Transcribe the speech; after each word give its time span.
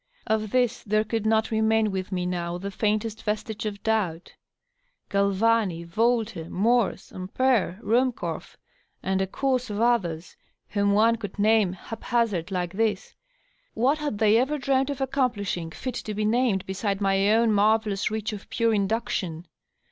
Of 0.25 0.49
this 0.49 0.81
there 0.81 1.03
could 1.03 1.27
not 1.27 1.51
remain 1.51 1.91
with 1.91 2.11
me, 2.11 2.25
now, 2.25 2.57
the 2.57 2.71
faintest 2.71 3.21
vestige 3.21 3.67
of 3.67 3.83
doubt. 3.83 4.33
Gralvani, 5.11 5.83
Volta, 5.85 6.49
Morse, 6.49 7.11
Ampere, 7.13 7.77
Ruhmkorff, 7.83 8.55
and 9.03 9.21
a 9.21 9.27
score 9.27 9.57
of 9.57 9.79
others 9.79 10.35
whom 10.69 10.93
one 10.93 11.17
could 11.17 11.37
name 11.37 11.73
hap 11.73 12.01
hazard 12.05 12.49
like 12.49 12.73
this— 12.73 13.13
^what 13.77 13.97
had 13.99 14.17
they 14.17 14.37
ever 14.39 14.57
dreamed 14.57 14.89
of 14.89 15.01
accomplishing 15.01 15.69
fit 15.69 15.93
to 15.93 16.15
be 16.15 16.25
named 16.25 16.65
beside 16.65 16.99
my 16.99 17.31
own 17.31 17.51
marvellous 17.53 18.09
reach 18.09 18.33
of 18.33 18.49
pure 18.49 18.73
induction 18.73 19.45